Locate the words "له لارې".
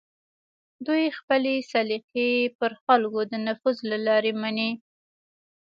3.91-4.31